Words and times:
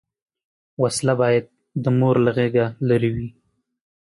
وسله 0.81 1.13
باید 1.21 1.45
د 1.83 1.85
مور 1.99 2.15
له 2.25 2.31
غېږه 2.37 2.65
لرې 2.89 3.09
وي 3.15 3.27